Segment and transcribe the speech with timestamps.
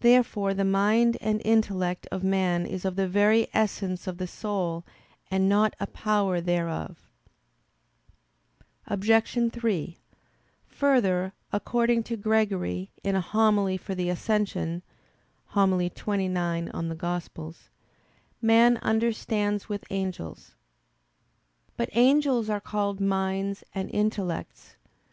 [0.00, 4.84] Therefore the mind and intellect of man is of the very essence of the soul
[5.30, 7.08] and not a power thereof.
[8.88, 9.52] Obj.
[9.52, 9.98] 3:
[10.66, 14.82] Further, according to Gregory, in a homily for the Ascension
[15.52, 17.56] (xxix in Ev.),
[18.42, 20.56] "man understands with the angels."
[21.76, 24.74] But angels are called "minds" and "intellects."